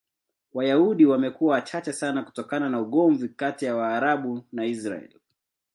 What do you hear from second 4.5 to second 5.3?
na Israel.